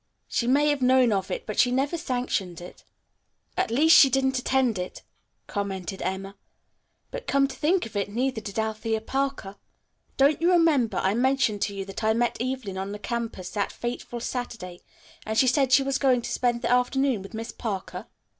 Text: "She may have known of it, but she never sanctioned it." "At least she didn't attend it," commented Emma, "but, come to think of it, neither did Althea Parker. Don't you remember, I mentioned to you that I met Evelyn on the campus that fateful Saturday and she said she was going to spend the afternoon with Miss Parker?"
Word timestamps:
"She 0.27 0.47
may 0.47 0.69
have 0.71 0.81
known 0.81 1.11
of 1.13 1.29
it, 1.29 1.45
but 1.45 1.59
she 1.59 1.69
never 1.69 1.95
sanctioned 1.95 2.59
it." 2.59 2.83
"At 3.55 3.69
least 3.69 3.95
she 3.95 4.09
didn't 4.09 4.39
attend 4.39 4.79
it," 4.79 5.03
commented 5.45 6.01
Emma, 6.01 6.37
"but, 7.11 7.27
come 7.27 7.47
to 7.47 7.55
think 7.55 7.85
of 7.85 7.95
it, 7.95 8.09
neither 8.09 8.41
did 8.41 8.57
Althea 8.57 8.99
Parker. 8.99 9.57
Don't 10.17 10.41
you 10.41 10.51
remember, 10.51 10.97
I 10.97 11.13
mentioned 11.13 11.61
to 11.67 11.75
you 11.75 11.85
that 11.85 12.03
I 12.03 12.13
met 12.13 12.41
Evelyn 12.41 12.79
on 12.79 12.93
the 12.93 12.97
campus 12.97 13.51
that 13.51 13.71
fateful 13.71 14.19
Saturday 14.19 14.81
and 15.23 15.37
she 15.37 15.45
said 15.45 15.71
she 15.71 15.83
was 15.83 15.99
going 15.99 16.23
to 16.23 16.31
spend 16.31 16.63
the 16.63 16.71
afternoon 16.71 17.21
with 17.21 17.35
Miss 17.35 17.51
Parker?" 17.51 18.07